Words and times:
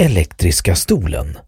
Elektriska 0.00 0.74
stolen. 0.74 1.38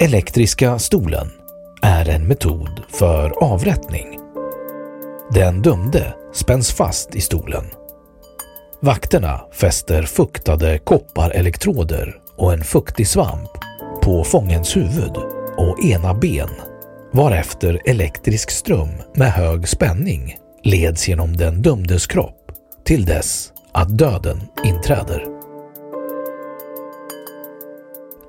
Elektriska 0.00 0.78
stolen 0.78 1.28
är 1.82 2.08
en 2.08 2.26
metod 2.26 2.82
för 2.88 3.44
avrättning. 3.44 4.18
Den 5.32 5.62
dömde 5.62 6.14
spänns 6.34 6.72
fast 6.72 7.14
i 7.14 7.20
stolen. 7.20 7.64
Vakterna 8.80 9.40
fäster 9.52 10.02
fuktade 10.02 10.78
kopparelektroder 10.78 12.20
och 12.36 12.52
en 12.52 12.64
fuktig 12.64 13.08
svamp 13.08 13.50
på 14.02 14.24
fångens 14.24 14.76
huvud 14.76 15.16
och 15.56 15.84
ena 15.84 16.14
ben 16.14 16.50
varefter 17.12 17.80
elektrisk 17.84 18.50
ström 18.50 18.88
med 19.14 19.32
hög 19.32 19.68
spänning 19.68 20.36
leds 20.62 21.08
genom 21.08 21.36
den 21.36 21.62
dömdes 21.62 22.06
kropp 22.06 22.52
till 22.84 23.04
dess 23.04 23.52
att 23.72 23.98
döden 23.98 24.40
inträder. 24.64 25.24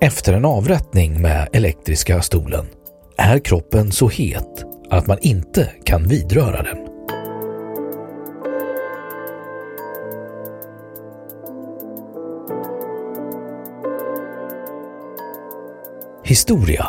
Efter 0.00 0.32
en 0.32 0.44
avrättning 0.44 1.22
med 1.22 1.48
elektriska 1.52 2.22
stolen 2.22 2.66
är 3.18 3.38
kroppen 3.38 3.92
så 3.92 4.08
het 4.08 4.64
att 4.90 5.06
man 5.06 5.18
inte 5.20 5.70
kan 5.84 6.08
vidröra 6.08 6.62
den. 6.62 6.76
Historia 16.24 16.86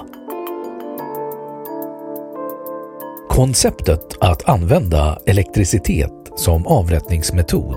Konceptet 3.32 4.18
att 4.20 4.50
använda 4.50 5.18
elektricitet 5.26 6.12
som 6.36 6.68
avrättningsmetod 6.68 7.76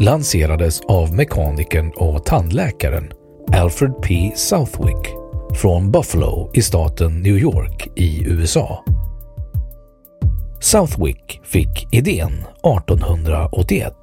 lanserades 0.00 0.80
av 0.80 1.14
mekanikern 1.14 1.92
och 1.96 2.24
tandläkaren 2.24 3.12
Alfred 3.52 3.92
P. 4.02 4.32
Southwick 4.36 5.14
från 5.54 5.90
Buffalo 5.90 6.50
i 6.54 6.62
staten 6.62 7.22
New 7.22 7.38
York 7.38 7.88
i 7.96 8.24
USA. 8.24 8.84
Southwick 10.60 11.40
fick 11.44 11.94
idén 11.94 12.32
1881 12.78 13.94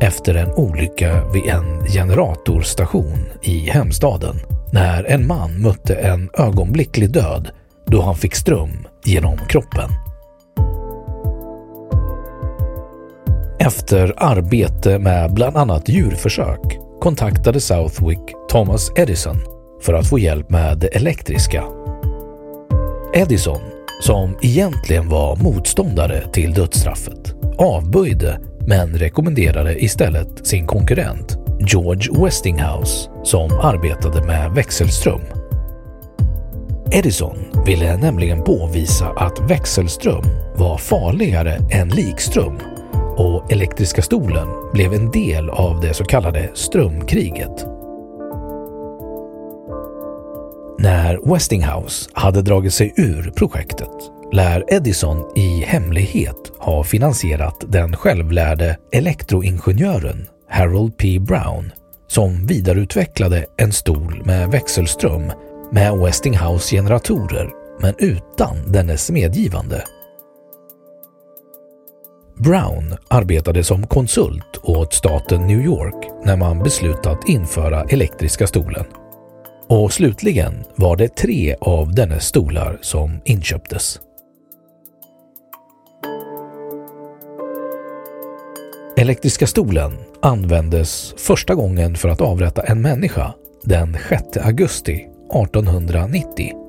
efter 0.00 0.34
en 0.34 0.52
olycka 0.52 1.24
vid 1.32 1.46
en 1.46 1.84
generatorstation 1.86 3.18
i 3.42 3.58
hemstaden 3.58 4.36
när 4.72 5.04
en 5.04 5.26
man 5.26 5.62
mötte 5.62 5.94
en 5.94 6.30
ögonblicklig 6.38 7.10
död 7.10 7.50
då 7.86 8.02
han 8.02 8.16
fick 8.16 8.34
ström 8.34 8.86
genom 9.04 9.38
kroppen. 9.48 10.03
Efter 13.66 14.14
arbete 14.16 14.98
med 14.98 15.34
bland 15.34 15.56
annat 15.56 15.88
djurförsök 15.88 16.60
kontaktade 17.00 17.60
Southwick 17.60 18.20
Thomas 18.50 18.92
Edison 18.96 19.36
för 19.82 19.94
att 19.94 20.08
få 20.08 20.18
hjälp 20.18 20.50
med 20.50 20.78
det 20.78 20.86
elektriska. 20.86 21.64
Edison, 23.14 23.60
som 24.02 24.38
egentligen 24.42 25.08
var 25.08 25.36
motståndare 25.36 26.30
till 26.32 26.52
dödsstraffet, 26.52 27.34
avböjde 27.58 28.40
men 28.66 28.98
rekommenderade 28.98 29.84
istället 29.84 30.46
sin 30.46 30.66
konkurrent 30.66 31.38
George 31.60 32.24
Westinghouse 32.24 33.10
som 33.22 33.50
arbetade 33.62 34.26
med 34.26 34.50
växelström. 34.50 35.20
Edison 36.92 37.38
ville 37.66 37.96
nämligen 37.96 38.42
påvisa 38.42 39.06
att 39.06 39.50
växelström 39.50 40.24
var 40.56 40.78
farligare 40.78 41.58
än 41.70 41.88
likström 41.88 42.58
och 43.16 43.52
elektriska 43.52 44.02
stolen 44.02 44.48
blev 44.72 44.92
en 44.92 45.10
del 45.10 45.50
av 45.50 45.80
det 45.80 45.94
så 45.94 46.04
kallade 46.04 46.50
strömkriget. 46.54 47.66
När 50.78 51.32
Westinghouse 51.32 52.10
hade 52.12 52.42
dragit 52.42 52.74
sig 52.74 52.94
ur 52.96 53.30
projektet 53.36 53.90
lär 54.32 54.64
Edison 54.68 55.32
i 55.36 55.60
hemlighet 55.60 56.52
ha 56.58 56.84
finansierat 56.84 57.64
den 57.68 57.96
självlärde 57.96 58.78
elektroingenjören 58.92 60.26
Harold 60.48 60.96
P. 60.96 61.18
Brown 61.18 61.72
som 62.08 62.46
vidareutvecklade 62.46 63.46
en 63.56 63.72
stol 63.72 64.22
med 64.24 64.50
växelström 64.50 65.32
med 65.72 65.98
Westinghouse 65.98 66.76
generatorer 66.76 67.50
men 67.80 67.94
utan 67.98 68.72
dennes 68.72 69.10
medgivande. 69.10 69.84
Brown 72.36 72.94
arbetade 73.08 73.64
som 73.64 73.86
konsult 73.86 74.60
åt 74.62 74.94
staten 74.94 75.46
New 75.46 75.60
York 75.60 76.10
när 76.24 76.36
man 76.36 76.58
beslutat 76.58 77.28
införa 77.28 77.84
elektriska 77.84 78.46
stolen. 78.46 78.84
Och 79.68 79.92
slutligen 79.92 80.64
var 80.76 80.96
det 80.96 81.16
tre 81.16 81.56
av 81.60 81.94
dennes 81.94 82.24
stolar 82.24 82.78
som 82.80 83.20
inköptes. 83.24 84.00
Elektriska 88.96 89.46
stolen 89.46 89.92
användes 90.22 91.14
första 91.18 91.54
gången 91.54 91.96
för 91.96 92.08
att 92.08 92.20
avrätta 92.20 92.62
en 92.62 92.82
människa 92.82 93.34
den 93.62 93.96
6 94.08 94.46
augusti 94.46 94.94
1890. 94.94 96.63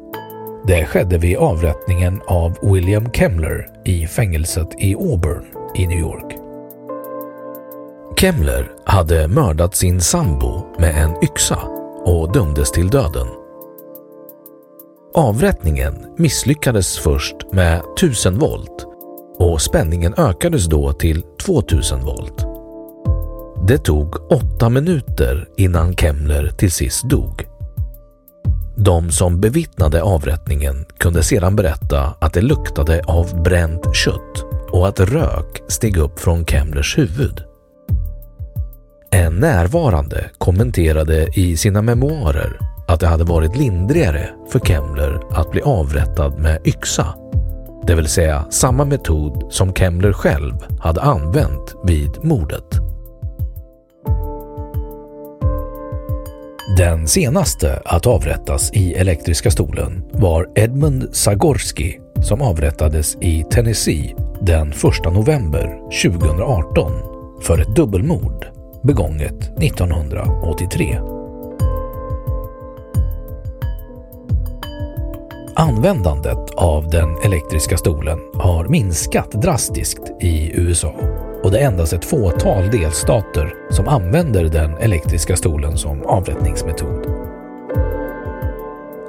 Det 0.67 0.85
skedde 0.85 1.17
vid 1.17 1.37
avrättningen 1.37 2.21
av 2.27 2.57
William 2.61 3.11
Kemmler 3.11 3.67
i 3.83 4.07
fängelset 4.07 4.67
i 4.77 4.95
Auburn 4.95 5.45
i 5.75 5.87
New 5.87 5.99
York. 5.99 6.35
Kemmler 8.19 8.71
hade 8.85 9.27
mördat 9.27 9.75
sin 9.75 10.01
sambo 10.01 10.65
med 10.79 11.03
en 11.03 11.23
yxa 11.23 11.59
och 12.05 12.33
dömdes 12.33 12.71
till 12.71 12.89
döden. 12.89 13.27
Avrättningen 15.13 15.93
misslyckades 16.17 16.99
först 16.99 17.35
med 17.51 17.81
1000 17.97 18.39
volt 18.39 18.85
och 19.37 19.61
spänningen 19.61 20.13
ökades 20.17 20.65
då 20.65 20.93
till 20.93 21.21
2000 21.21 22.05
volt. 22.05 22.45
Det 23.67 23.77
tog 23.77 24.31
åtta 24.31 24.69
minuter 24.69 25.49
innan 25.57 25.95
Kemmler 25.95 26.47
till 26.47 26.71
sist 26.71 27.09
dog. 27.09 27.54
De 28.77 29.11
som 29.11 29.41
bevittnade 29.41 30.03
avrättningen 30.03 30.85
kunde 30.97 31.23
sedan 31.23 31.55
berätta 31.55 32.15
att 32.19 32.33
det 32.33 32.41
luktade 32.41 33.01
av 33.07 33.43
bränt 33.43 33.95
kött 33.95 34.45
och 34.71 34.87
att 34.87 34.99
rök 34.99 35.63
steg 35.67 35.97
upp 35.97 36.19
från 36.19 36.45
Kemmlers 36.45 36.97
huvud. 36.97 37.43
En 39.11 39.35
närvarande 39.35 40.29
kommenterade 40.37 41.27
i 41.33 41.57
sina 41.57 41.81
memoarer 41.81 42.59
att 42.87 42.99
det 42.99 43.07
hade 43.07 43.23
varit 43.23 43.57
lindrigare 43.57 44.29
för 44.51 44.59
Kemmler 44.59 45.19
att 45.29 45.51
bli 45.51 45.61
avrättad 45.61 46.39
med 46.39 46.67
yxa, 46.67 47.15
det 47.87 47.95
vill 47.95 48.07
säga 48.07 48.45
samma 48.49 48.85
metod 48.85 49.47
som 49.49 49.73
Kemmler 49.73 50.13
själv 50.13 50.53
hade 50.79 51.01
använt 51.01 51.75
vid 51.83 52.23
mordet. 52.23 52.84
Den 56.67 57.07
senaste 57.07 57.81
att 57.85 58.07
avrättas 58.07 58.71
i 58.73 58.93
elektriska 58.93 59.51
stolen 59.51 60.03
var 60.11 60.49
Edmund 60.55 61.15
Zagorski 61.15 61.99
som 62.23 62.41
avrättades 62.41 63.17
i 63.21 63.45
Tennessee 63.51 64.15
den 64.41 64.69
1 64.71 64.77
november 65.13 65.79
2018 66.03 66.91
för 67.41 67.59
ett 67.61 67.75
dubbelmord 67.75 68.45
begånget 68.83 69.61
1983. 69.61 70.99
Användandet 75.55 76.51
av 76.55 76.89
den 76.89 77.17
elektriska 77.23 77.77
stolen 77.77 78.19
har 78.33 78.67
minskat 78.67 79.31
drastiskt 79.31 80.01
i 80.21 80.51
USA 80.53 80.95
och 81.45 81.51
det 81.51 81.59
är 81.59 81.67
endast 81.67 81.93
ett 81.93 82.05
fåtal 82.05 82.71
delstater 82.71 83.53
som 83.69 83.87
använder 83.87 84.45
den 84.45 84.77
elektriska 84.77 85.35
stolen 85.35 85.77
som 85.77 86.05
avrättningsmetod. 86.05 87.07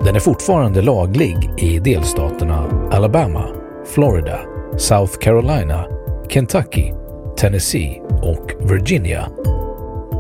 Den 0.00 0.16
är 0.16 0.20
fortfarande 0.20 0.82
laglig 0.82 1.50
i 1.58 1.78
delstaterna 1.78 2.88
Alabama, 2.92 3.44
Florida, 3.86 4.40
South 4.78 5.18
Carolina, 5.18 5.86
Kentucky, 6.28 6.92
Tennessee 7.36 8.02
och 8.22 8.70
Virginia 8.70 9.28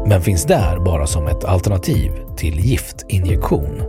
men 0.06 0.22
finns 0.22 0.44
där 0.44 0.78
bara 0.78 1.06
som 1.06 1.26
ett 1.26 1.44
alternativ 1.44 2.10
till 2.36 2.60
giftinjektion. 2.60 3.82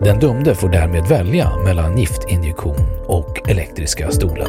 Den 0.00 0.18
dömde 0.18 0.54
får 0.54 0.68
därmed 0.68 1.06
välja 1.06 1.52
mellan 1.64 1.98
giftinjektion 1.98 3.04
och 3.06 3.48
elektriska 3.50 4.10
stolen. 4.10 4.48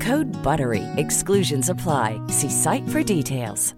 Code 0.00 0.26
BUTTERY. 0.42 0.82
Exclusions 0.96 1.70
apply. 1.70 2.20
See 2.28 2.50
site 2.50 2.88
for 2.88 3.02
details. 3.02 3.74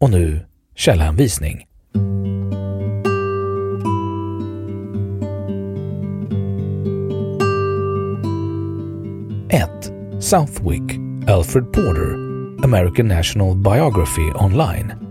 Och 0.00 0.10
nu. 0.10 0.46
Ett 9.50 9.92
Southwick, 10.20 10.82
Alfred 11.28 11.72
Porter, 11.72 12.14
American 12.64 13.08
National 13.08 13.56
Biography 13.56 14.32
Online 14.34 15.05